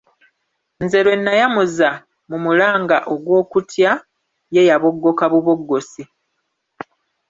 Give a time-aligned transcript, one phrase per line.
[0.83, 1.89] Nze lwe nayamuza
[2.29, 3.91] mu mulanga ogw'okutya,
[4.53, 6.01] ye yaboggoka buboggosi.